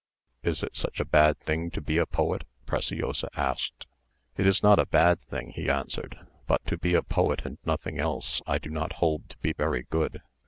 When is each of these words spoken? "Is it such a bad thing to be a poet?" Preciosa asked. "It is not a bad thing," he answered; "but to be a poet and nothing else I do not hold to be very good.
"Is 0.41 0.63
it 0.63 0.75
such 0.75 0.99
a 0.99 1.05
bad 1.05 1.37
thing 1.37 1.69
to 1.69 1.79
be 1.79 1.99
a 1.99 2.07
poet?" 2.07 2.43
Preciosa 2.65 3.29
asked. 3.35 3.85
"It 4.35 4.47
is 4.47 4.63
not 4.63 4.79
a 4.79 4.87
bad 4.87 5.21
thing," 5.21 5.51
he 5.51 5.69
answered; 5.69 6.17
"but 6.47 6.65
to 6.65 6.75
be 6.79 6.95
a 6.95 7.03
poet 7.03 7.43
and 7.45 7.59
nothing 7.65 7.99
else 7.99 8.41
I 8.47 8.57
do 8.57 8.71
not 8.71 8.93
hold 8.93 9.29
to 9.29 9.37
be 9.37 9.53
very 9.53 9.83
good. 9.83 10.23